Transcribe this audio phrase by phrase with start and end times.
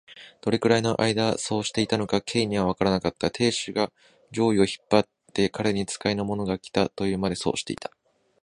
[0.41, 3.29] どれくらいのあいだそうしていたのか、Ｋ にはわからなかった。
[3.29, 3.91] 亭主が
[4.31, 7.91] 上衣を引っ張って、彼に使いの者がきた、というまで、そうしていた。